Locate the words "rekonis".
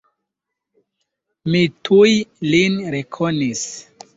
2.97-3.65